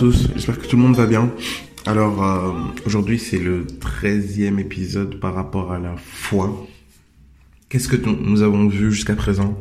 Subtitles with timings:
[0.00, 1.30] tous, j'espère que tout le monde va bien.
[1.84, 2.52] Alors euh,
[2.86, 6.66] aujourd'hui c'est le 13e épisode par rapport à la foi.
[7.68, 9.60] Qu'est-ce que nous avons vu jusqu'à présent?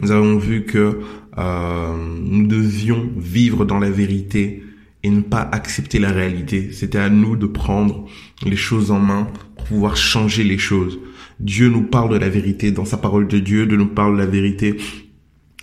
[0.00, 0.98] Nous avons vu que
[1.38, 4.64] euh, nous devions vivre dans la vérité
[5.04, 6.72] et ne pas accepter la réalité.
[6.72, 8.08] C'était à nous de prendre
[8.44, 10.98] les choses en main pour pouvoir changer les choses.
[11.38, 14.22] Dieu nous parle de la vérité dans sa parole de Dieu, de nous parle de
[14.22, 14.76] la vérité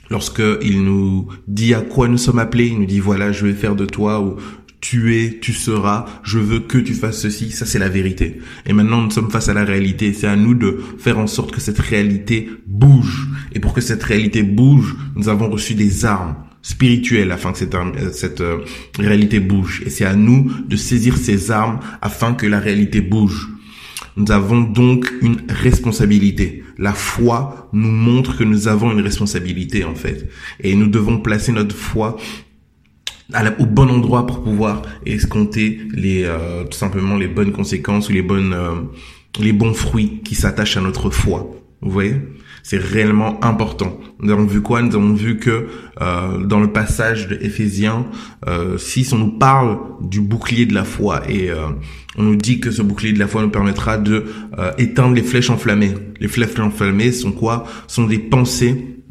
[0.09, 3.53] lorsque il nous dit à quoi nous sommes appelés, il nous dit voilà, je vais
[3.53, 4.35] faire de toi ou
[4.81, 8.39] tu es, tu seras, je veux que tu fasses ceci, ça c'est la vérité.
[8.67, 11.51] Et maintenant nous sommes face à la réalité, c'est à nous de faire en sorte
[11.51, 13.27] que cette réalité bouge.
[13.53, 17.75] Et pour que cette réalité bouge, nous avons reçu des armes spirituelles afin que cette,
[17.75, 17.97] euh,
[18.41, 18.57] euh,
[18.99, 19.83] réalité bouge.
[19.85, 23.49] Et c'est à nous de saisir ces armes afin que la réalité bouge.
[24.17, 26.63] Nous avons donc une responsabilité.
[26.77, 30.29] La foi nous montre que nous avons une responsabilité en fait.
[30.59, 32.17] Et nous devons placer notre foi
[33.59, 38.21] au bon endroit pour pouvoir escompter les euh, tout simplement les bonnes conséquences ou les
[38.21, 38.75] bonnes euh,
[39.39, 41.51] les bons fruits qui s'attachent à notre foi.
[41.81, 42.15] Vous voyez?
[42.67, 43.95] C'est réellement important.
[44.19, 44.81] Nous avons vu quoi?
[44.81, 45.67] Nous avons vu que
[46.01, 48.07] euh, dans le passage de Éphésiens
[48.47, 51.67] euh, 6, on nous parle du bouclier de la foi et euh,
[52.17, 54.25] on nous dit que ce bouclier de la foi nous permettra de
[54.57, 55.93] euh, éteindre les flèches enflammées.
[56.19, 57.67] Les flèches enflammées sont quoi?
[57.85, 59.03] Sont des pensées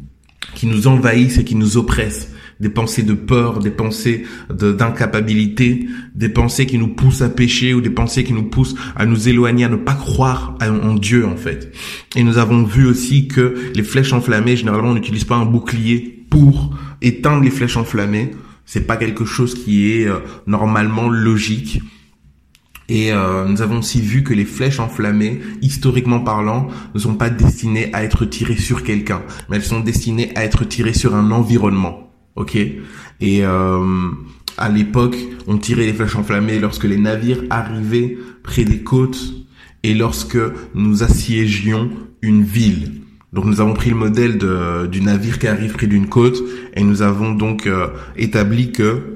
[0.53, 2.34] qui nous envahissent et qui nous oppressent.
[2.59, 7.81] Des pensées de peur, des pensées d'incapacité, des pensées qui nous poussent à pécher ou
[7.81, 11.35] des pensées qui nous poussent à nous éloigner, à ne pas croire en Dieu en
[11.35, 11.73] fait.
[12.15, 16.25] Et nous avons vu aussi que les flèches enflammées, généralement on n'utilise pas un bouclier
[16.29, 18.31] pour éteindre les flèches enflammées.
[18.65, 21.81] C'est pas quelque chose qui est euh, normalement logique.
[22.87, 27.29] Et euh, nous avons aussi vu que les flèches enflammées, historiquement parlant, ne sont pas
[27.29, 31.31] destinées à être tirées sur quelqu'un, mais elles sont destinées à être tirées sur un
[31.31, 32.04] environnement.
[32.35, 34.11] Ok Et euh,
[34.57, 39.33] à l'époque, on tirait les flèches enflammées lorsque les navires arrivaient près des côtes
[39.83, 40.37] et lorsque
[40.73, 41.89] nous assiégions
[42.21, 43.01] une ville.
[43.33, 46.41] Donc nous avons pris le modèle de, du navire qui arrive près d'une côte
[46.73, 49.15] et nous avons donc euh, établi que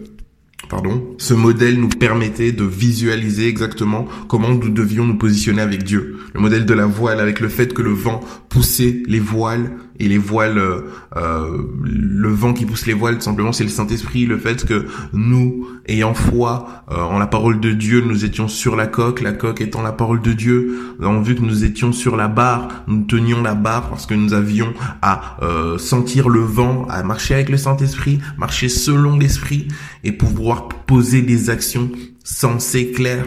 [0.69, 6.19] pardon, ce modèle nous permettait de visualiser exactement comment nous devions nous positionner avec Dieu.
[6.33, 8.19] Le modèle de la voile avec le fait que le vent
[8.49, 13.51] poussait les voiles et les voiles, euh, le vent qui pousse les voiles, tout simplement,
[13.51, 14.25] c'est le Saint-Esprit.
[14.25, 18.75] Le fait que nous, ayant foi euh, en la parole de Dieu, nous étions sur
[18.75, 20.95] la coque, la coque étant la parole de Dieu.
[20.99, 24.13] Nous avons vu que nous étions sur la barre, nous tenions la barre parce que
[24.13, 29.67] nous avions à euh, sentir le vent, à marcher avec le Saint-Esprit, marcher selon l'Esprit
[30.03, 31.91] et pouvoir poser des actions
[32.23, 33.25] sensées, claires.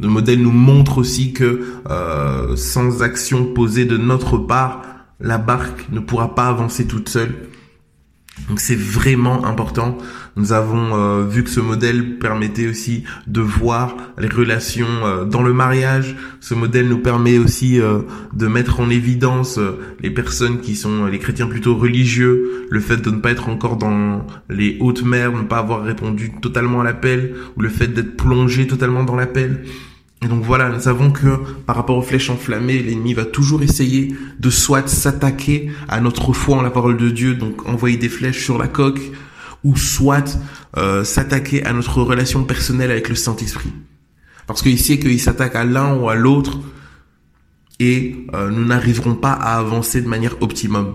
[0.00, 4.82] Le modèle nous montre aussi que euh, sans action posée de notre part,
[5.22, 7.32] la barque ne pourra pas avancer toute seule.
[8.48, 9.98] Donc c'est vraiment important.
[10.36, 15.42] Nous avons euh, vu que ce modèle permettait aussi de voir les relations euh, dans
[15.42, 16.16] le mariage.
[16.40, 18.00] Ce modèle nous permet aussi euh,
[18.32, 19.60] de mettre en évidence
[20.00, 23.76] les personnes qui sont les chrétiens plutôt religieux, le fait de ne pas être encore
[23.76, 28.16] dans les hautes mers, ne pas avoir répondu totalement à l'appel, ou le fait d'être
[28.16, 29.64] plongé totalement dans l'appel.
[30.22, 34.14] Et donc voilà, nous savons que par rapport aux flèches enflammées, l'ennemi va toujours essayer
[34.38, 38.44] de soit s'attaquer à notre foi en la parole de Dieu, donc envoyer des flèches
[38.44, 39.00] sur la coque,
[39.64, 40.38] ou soit
[40.76, 43.72] euh, s'attaquer à notre relation personnelle avec le Saint-Esprit.
[44.46, 46.60] Parce qu'il sait qu'il s'attaque à l'un ou à l'autre,
[47.80, 50.94] et euh, nous n'arriverons pas à avancer de manière optimum.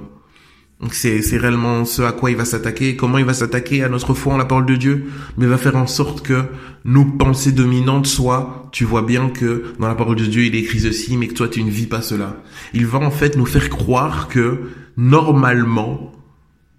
[0.82, 3.90] Donc c'est c'est réellement ce à quoi il va s'attaquer, comment il va s'attaquer à
[3.90, 5.06] notre foi en la parole de Dieu,
[5.38, 6.44] mais il va faire en sorte que
[6.86, 10.60] nos pensées dominantes soient, tu vois bien que dans la parole de Dieu il est
[10.60, 12.44] écrit ceci, mais que toi tu ne vis pas cela.
[12.74, 16.12] Il va en fait nous faire croire que normalement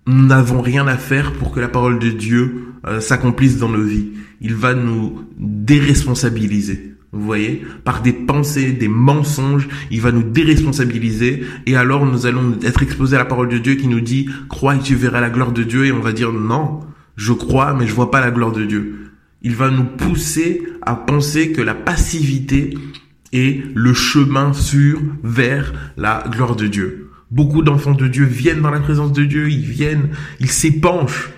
[0.06, 3.82] nous n'avons rien à faire pour que la parole de Dieu euh, s'accomplisse dans nos
[3.82, 4.12] vies.
[4.40, 6.94] Il va nous déresponsabiliser.
[7.12, 12.58] Vous voyez Par des pensées, des mensonges, il va nous déresponsabiliser et alors nous allons
[12.62, 15.30] être exposés à la parole de Dieu qui nous dit crois et tu verras la
[15.30, 16.80] gloire de Dieu et on va dire non,
[17.16, 19.12] je crois mais je vois pas la gloire de Dieu.
[19.40, 22.76] Il va nous pousser à penser que la passivité
[23.32, 27.10] est le chemin sûr vers la gloire de Dieu.
[27.30, 30.10] Beaucoup d'enfants de Dieu viennent dans la présence de Dieu, ils viennent,
[30.40, 31.30] ils s'épanchent,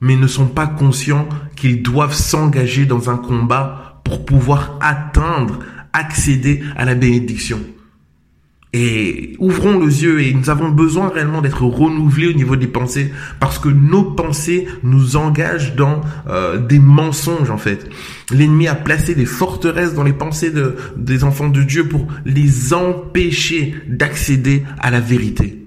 [0.00, 5.60] mais ne sont pas conscients qu'ils doivent s'engager dans un combat pour pouvoir atteindre,
[5.92, 7.60] accéder à la bénédiction.
[8.72, 13.12] Et ouvrons les yeux et nous avons besoin réellement d'être renouvelés au niveau des pensées
[13.40, 17.88] parce que nos pensées nous engagent dans euh, des mensonges en fait.
[18.30, 22.72] L'ennemi a placé des forteresses dans les pensées de, des enfants de Dieu pour les
[22.72, 25.66] empêcher d'accéder à la vérité.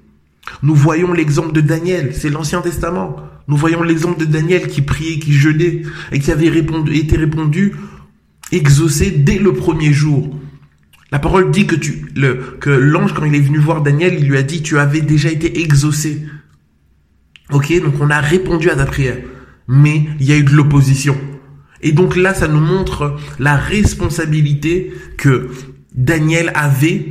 [0.61, 3.17] Nous voyons l'exemple de Daniel, c'est l'Ancien Testament.
[3.49, 5.81] Nous voyons l'exemple de Daniel qui priait, qui jeûnait
[6.13, 7.73] et qui avait répondu, été répondu,
[8.55, 10.35] exaucé dès le premier jour.
[11.11, 14.27] La parole dit que tu, le, que l'ange, quand il est venu voir Daniel, il
[14.27, 16.25] lui a dit, tu avais déjà été exaucé.
[17.51, 19.17] Ok, donc on a répondu à ta prière.
[19.67, 21.15] Mais il y a eu de l'opposition.
[21.81, 25.50] Et donc là, ça nous montre la responsabilité que
[25.94, 27.09] Daniel avait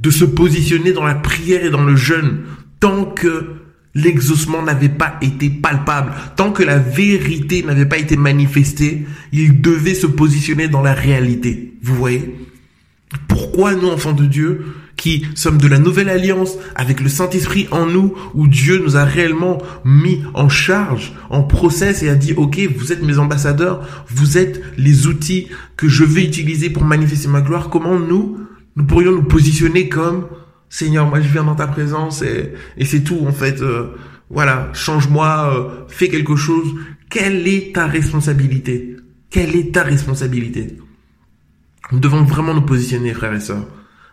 [0.00, 2.40] de se positionner dans la prière et dans le jeûne
[2.80, 3.58] tant que
[3.94, 9.94] l'exaucement n'avait pas été palpable, tant que la vérité n'avait pas été manifestée, il devait
[9.94, 11.74] se positionner dans la réalité.
[11.82, 12.34] Vous voyez?
[13.26, 17.86] Pourquoi nous, enfants de Dieu, qui sommes de la nouvelle alliance avec le Saint-Esprit en
[17.86, 22.60] nous, où Dieu nous a réellement mis en charge, en process et a dit, OK,
[22.76, 27.40] vous êtes mes ambassadeurs, vous êtes les outils que je vais utiliser pour manifester ma
[27.40, 28.38] gloire, comment nous,
[28.76, 30.26] nous pourrions nous positionner comme,
[30.70, 32.54] Seigneur, moi je viens dans ta présence et,
[32.84, 33.94] c'est tout, en fait, euh,
[34.30, 36.74] voilà, change-moi, euh, fais quelque chose.
[37.10, 38.96] Quelle est ta responsabilité?
[39.30, 40.76] Quelle est ta responsabilité?
[41.90, 43.66] Nous devons vraiment nous positionner, frères et sœurs.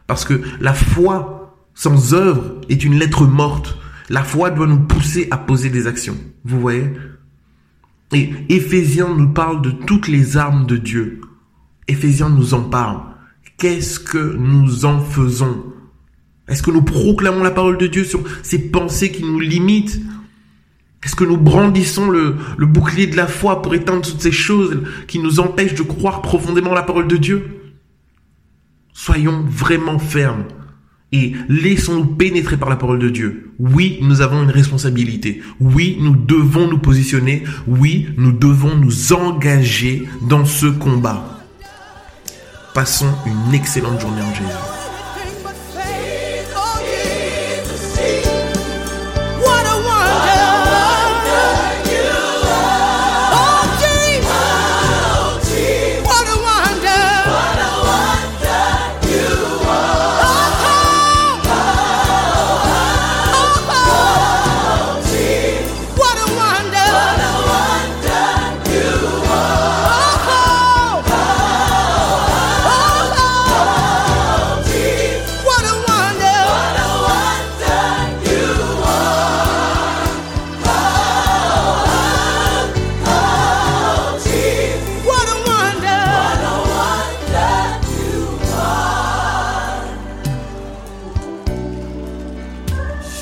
[0.07, 3.77] Parce que la foi sans œuvre est une lettre morte.
[4.09, 6.17] La foi doit nous pousser à poser des actions.
[6.45, 6.89] Vous voyez?
[8.13, 11.21] Et Éphésiens nous parle de toutes les armes de Dieu.
[11.87, 13.01] Éphésiens nous en parle.
[13.57, 15.74] Qu'est-ce que nous en faisons?
[16.47, 19.99] Est-ce que nous proclamons la parole de Dieu sur ces pensées qui nous limitent?
[21.03, 25.19] Est-ce que nous brandissons le, bouclier de la foi pour éteindre toutes ces choses qui
[25.19, 27.61] nous empêchent de croire profondément la parole de Dieu?
[28.91, 30.45] Soyons vraiment fermes
[31.11, 33.51] et laissons-nous pénétrer par la parole de Dieu.
[33.59, 35.41] Oui, nous avons une responsabilité.
[35.59, 37.43] Oui, nous devons nous positionner.
[37.67, 41.39] Oui, nous devons nous engager dans ce combat.
[42.73, 44.84] Passons une excellente journée en Jésus.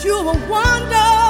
[0.03, 1.22] you a wonder.